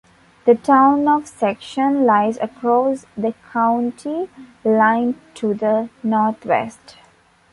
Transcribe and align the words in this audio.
The 0.45 0.55
town 0.55 1.07
of 1.07 1.27
Section 1.27 2.07
lies 2.07 2.37
across 2.39 3.05
the 3.15 3.35
county 3.53 4.29
line 4.65 5.21
to 5.35 5.53
the 5.53 5.89
northwest. 6.01 6.97